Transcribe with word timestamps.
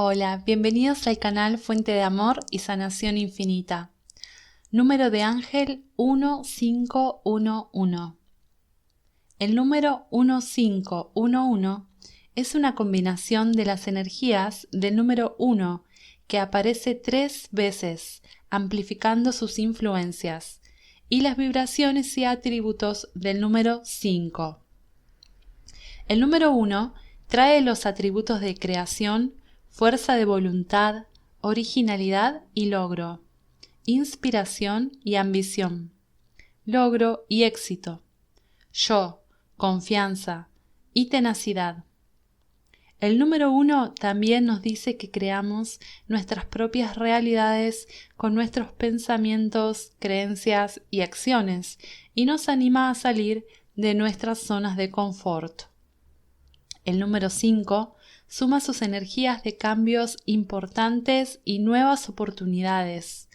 Hola, 0.00 0.44
bienvenidos 0.46 1.08
al 1.08 1.18
canal 1.18 1.58
Fuente 1.58 1.90
de 1.90 2.02
Amor 2.02 2.38
y 2.52 2.60
Sanación 2.60 3.18
Infinita. 3.18 3.90
Número 4.70 5.10
de 5.10 5.22
ángel 5.22 5.86
1511. 5.98 8.16
El 9.40 9.56
número 9.56 10.06
1511 10.12 11.82
es 12.36 12.54
una 12.54 12.76
combinación 12.76 13.50
de 13.50 13.64
las 13.64 13.88
energías 13.88 14.68
del 14.70 14.94
número 14.94 15.34
1 15.40 15.82
que 16.28 16.38
aparece 16.38 16.94
tres 16.94 17.48
veces, 17.50 18.22
amplificando 18.50 19.32
sus 19.32 19.58
influencias, 19.58 20.60
y 21.08 21.22
las 21.22 21.36
vibraciones 21.36 22.16
y 22.16 22.24
atributos 22.24 23.08
del 23.16 23.40
número 23.40 23.80
5. 23.82 24.60
El 26.06 26.20
número 26.20 26.52
1 26.52 26.94
trae 27.26 27.60
los 27.62 27.84
atributos 27.84 28.40
de 28.40 28.54
creación, 28.54 29.34
fuerza 29.78 30.16
de 30.16 30.24
voluntad, 30.24 31.04
originalidad 31.40 32.42
y 32.52 32.66
logro, 32.66 33.22
inspiración 33.86 34.98
y 35.04 35.14
ambición, 35.14 35.92
logro 36.64 37.24
y 37.28 37.44
éxito, 37.44 38.02
yo, 38.72 39.22
confianza 39.56 40.48
y 40.94 41.10
tenacidad. 41.10 41.84
El 42.98 43.20
número 43.20 43.52
uno 43.52 43.94
también 43.94 44.46
nos 44.46 44.62
dice 44.62 44.96
que 44.96 45.12
creamos 45.12 45.78
nuestras 46.08 46.44
propias 46.44 46.96
realidades 46.96 47.86
con 48.16 48.34
nuestros 48.34 48.72
pensamientos, 48.72 49.92
creencias 50.00 50.82
y 50.90 51.02
acciones 51.02 51.78
y 52.16 52.24
nos 52.24 52.48
anima 52.48 52.90
a 52.90 52.96
salir 52.96 53.46
de 53.76 53.94
nuestras 53.94 54.40
zonas 54.40 54.76
de 54.76 54.90
confort. 54.90 55.66
El 56.84 56.98
número 56.98 57.30
5 57.30 57.94
suma 58.28 58.60
sus 58.60 58.82
energías 58.82 59.42
de 59.42 59.56
cambios 59.56 60.18
importantes 60.26 61.40
y 61.44 61.58
nuevas 61.58 62.08
oportunidades, 62.08 63.28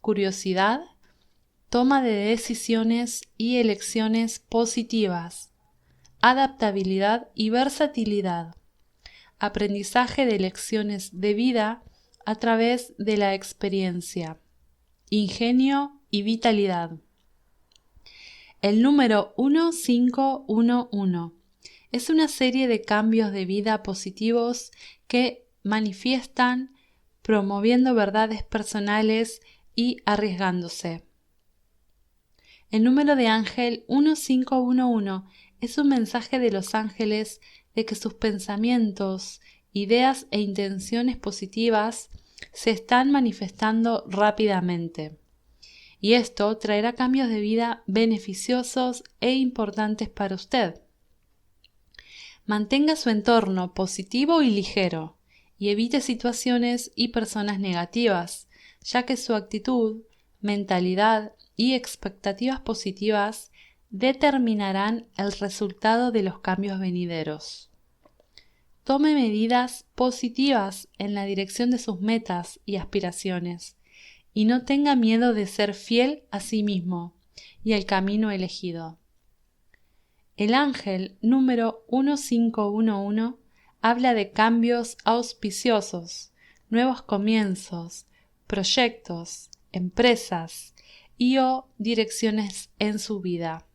curiosidad, 0.00 0.80
toma 1.68 2.00
de 2.00 2.12
decisiones 2.12 3.22
y 3.36 3.56
elecciones 3.56 4.38
positivas, 4.38 5.50
adaptabilidad 6.20 7.28
y 7.34 7.50
versatilidad, 7.50 8.54
aprendizaje 9.38 10.26
de 10.26 10.38
lecciones 10.38 11.20
de 11.20 11.34
vida 11.34 11.82
a 12.24 12.36
través 12.36 12.94
de 12.98 13.16
la 13.16 13.34
experiencia, 13.34 14.38
ingenio 15.10 16.00
y 16.10 16.22
vitalidad. 16.22 16.92
El 18.62 18.80
número 18.80 19.34
1511 19.36 21.35
es 21.96 22.10
una 22.10 22.28
serie 22.28 22.68
de 22.68 22.82
cambios 22.82 23.32
de 23.32 23.46
vida 23.46 23.82
positivos 23.82 24.70
que 25.08 25.48
manifiestan 25.62 26.74
promoviendo 27.22 27.94
verdades 27.94 28.42
personales 28.42 29.40
y 29.74 29.96
arriesgándose. 30.04 31.04
El 32.70 32.84
número 32.84 33.16
de 33.16 33.28
ángel 33.28 33.84
1511 33.88 35.22
es 35.62 35.78
un 35.78 35.88
mensaje 35.88 36.38
de 36.38 36.50
los 36.50 36.74
ángeles 36.74 37.40
de 37.74 37.86
que 37.86 37.94
sus 37.94 38.12
pensamientos, 38.12 39.40
ideas 39.72 40.26
e 40.30 40.40
intenciones 40.40 41.16
positivas 41.16 42.10
se 42.52 42.72
están 42.72 43.10
manifestando 43.10 44.04
rápidamente. 44.06 45.18
Y 45.98 46.12
esto 46.12 46.58
traerá 46.58 46.92
cambios 46.92 47.30
de 47.30 47.40
vida 47.40 47.82
beneficiosos 47.86 49.02
e 49.20 49.32
importantes 49.32 50.10
para 50.10 50.34
usted. 50.34 50.85
Mantenga 52.46 52.94
su 52.94 53.10
entorno 53.10 53.74
positivo 53.74 54.40
y 54.40 54.50
ligero 54.50 55.16
y 55.58 55.70
evite 55.70 56.00
situaciones 56.00 56.92
y 56.94 57.08
personas 57.08 57.58
negativas, 57.58 58.48
ya 58.82 59.04
que 59.04 59.16
su 59.16 59.34
actitud, 59.34 60.02
mentalidad 60.40 61.32
y 61.56 61.74
expectativas 61.74 62.60
positivas 62.60 63.50
determinarán 63.90 65.08
el 65.16 65.32
resultado 65.32 66.12
de 66.12 66.22
los 66.22 66.38
cambios 66.38 66.78
venideros. 66.78 67.70
Tome 68.84 69.14
medidas 69.14 69.84
positivas 69.96 70.88
en 70.98 71.14
la 71.14 71.24
dirección 71.24 71.72
de 71.72 71.78
sus 71.78 72.00
metas 72.00 72.60
y 72.64 72.76
aspiraciones 72.76 73.76
y 74.32 74.44
no 74.44 74.64
tenga 74.64 74.94
miedo 74.94 75.34
de 75.34 75.48
ser 75.48 75.74
fiel 75.74 76.22
a 76.30 76.38
sí 76.38 76.62
mismo 76.62 77.16
y 77.64 77.72
al 77.72 77.86
camino 77.86 78.30
elegido. 78.30 79.00
El 80.36 80.52
ángel 80.52 81.16
número 81.22 81.86
1511 81.90 83.38
habla 83.80 84.12
de 84.12 84.32
cambios 84.32 84.98
auspiciosos, 85.04 86.30
nuevos 86.68 87.00
comienzos, 87.00 88.04
proyectos, 88.46 89.48
empresas 89.72 90.74
y 91.16 91.38
o 91.38 91.70
direcciones 91.78 92.68
en 92.78 92.98
su 92.98 93.22
vida. 93.22 93.66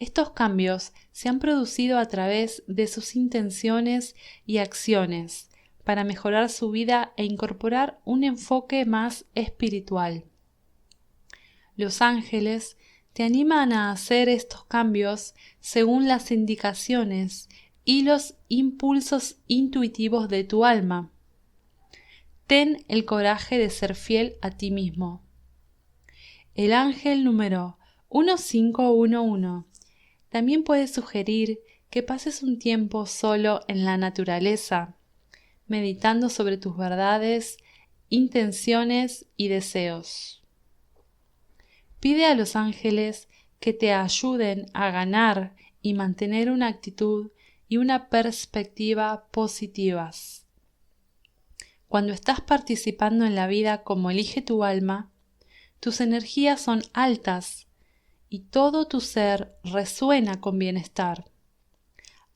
Estos 0.00 0.30
cambios 0.30 0.92
se 1.12 1.28
han 1.28 1.38
producido 1.38 2.00
a 2.00 2.06
través 2.06 2.64
de 2.66 2.88
sus 2.88 3.14
intenciones 3.14 4.16
y 4.46 4.58
acciones 4.58 5.48
para 5.84 6.02
mejorar 6.02 6.50
su 6.50 6.72
vida 6.72 7.12
e 7.16 7.24
incorporar 7.24 8.00
un 8.04 8.24
enfoque 8.24 8.84
más 8.84 9.26
espiritual. 9.36 10.24
Los 11.76 12.02
ángeles 12.02 12.76
te 13.16 13.22
animan 13.22 13.72
a 13.72 13.92
hacer 13.92 14.28
estos 14.28 14.64
cambios 14.64 15.34
según 15.58 16.06
las 16.06 16.30
indicaciones 16.30 17.48
y 17.82 18.02
los 18.02 18.34
impulsos 18.48 19.36
intuitivos 19.46 20.28
de 20.28 20.44
tu 20.44 20.66
alma. 20.66 21.10
Ten 22.46 22.84
el 22.88 23.06
coraje 23.06 23.56
de 23.56 23.70
ser 23.70 23.94
fiel 23.94 24.36
a 24.42 24.50
ti 24.50 24.70
mismo. 24.70 25.22
El 26.54 26.74
ángel 26.74 27.24
número 27.24 27.78
1511 28.10 29.66
también 30.28 30.62
puede 30.62 30.86
sugerir 30.86 31.60
que 31.88 32.02
pases 32.02 32.42
un 32.42 32.58
tiempo 32.58 33.06
solo 33.06 33.62
en 33.66 33.86
la 33.86 33.96
naturaleza, 33.96 34.94
meditando 35.66 36.28
sobre 36.28 36.58
tus 36.58 36.76
verdades, 36.76 37.56
intenciones 38.10 39.24
y 39.38 39.48
deseos. 39.48 40.45
Pide 42.06 42.26
a 42.26 42.36
los 42.36 42.54
ángeles 42.54 43.28
que 43.58 43.72
te 43.72 43.92
ayuden 43.92 44.66
a 44.74 44.92
ganar 44.92 45.56
y 45.82 45.94
mantener 45.94 46.52
una 46.52 46.68
actitud 46.68 47.32
y 47.66 47.78
una 47.78 48.10
perspectiva 48.10 49.26
positivas. 49.32 50.46
Cuando 51.88 52.12
estás 52.12 52.40
participando 52.40 53.24
en 53.24 53.34
la 53.34 53.48
vida 53.48 53.82
como 53.82 54.12
elige 54.12 54.40
tu 54.40 54.62
alma, 54.62 55.10
tus 55.80 56.00
energías 56.00 56.60
son 56.60 56.84
altas 56.92 57.66
y 58.28 58.42
todo 58.50 58.86
tu 58.86 59.00
ser 59.00 59.56
resuena 59.64 60.40
con 60.40 60.60
bienestar. 60.60 61.32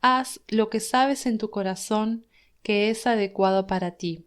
Haz 0.01 0.41
lo 0.49 0.69
que 0.69 0.81
sabes 0.81 1.27
en 1.27 1.39
tu 1.39 1.49
corazón 1.51 2.27
que 2.65 2.91
es 2.91 3.07
adecuado 3.07 3.69
para 3.69 3.93
ti. 3.93 4.27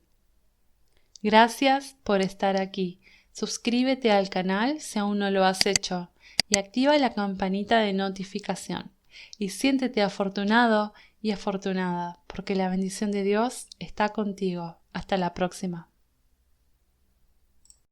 Gracias 1.22 1.98
por 2.06 2.22
estar 2.22 2.56
aquí. 2.56 3.02
Suscríbete 3.34 4.12
al 4.12 4.30
canal 4.30 4.80
si 4.80 5.00
aún 5.00 5.20
no 5.20 5.30
lo 5.32 5.44
has 5.44 5.66
hecho 5.66 6.12
y 6.50 6.58
activa 6.58 6.98
la 6.98 7.14
campanita 7.14 7.80
de 7.80 7.92
notificación. 7.92 8.92
Y 9.38 9.50
siéntete 9.50 10.02
afortunado 10.02 10.94
y 11.22 11.32
afortunada 11.32 12.20
porque 12.28 12.56
la 12.56 12.70
bendición 12.70 13.12
de 13.12 13.24
Dios 13.24 13.68
está 13.80 14.10
contigo. 14.10 14.78
Hasta 14.94 15.18
la 15.18 15.34
próxima. 15.34 15.90